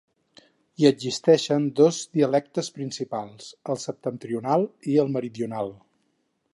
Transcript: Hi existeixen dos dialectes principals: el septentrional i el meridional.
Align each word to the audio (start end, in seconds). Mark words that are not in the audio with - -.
Hi 0.83 0.87
existeixen 0.89 1.67
dos 1.81 1.99
dialectes 2.19 2.71
principals: 2.79 3.53
el 3.75 3.81
septentrional 3.87 4.69
i 4.95 5.01
el 5.05 5.17
meridional. 5.19 5.75